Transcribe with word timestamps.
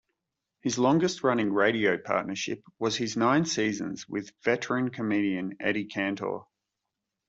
His 0.61 0.79
longest-running 0.79 1.53
radio 1.53 1.95
partnership 1.95 2.63
was 2.79 2.95
his 2.97 3.15
nine 3.15 3.45
seasons 3.45 4.09
with 4.09 4.33
veteran 4.43 4.89
comedian 4.89 5.55
Eddie 5.59 5.85
Cantor. 5.85 6.39